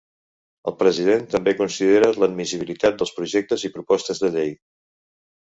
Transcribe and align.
El 0.69 0.73
President 0.77 1.27
també 1.33 1.53
considera 1.59 2.09
l'admissibilitat 2.23 2.99
dels 3.03 3.15
projectes 3.19 3.67
i 3.71 3.73
propostes 3.77 4.25
de 4.27 4.33
llei. 4.39 4.53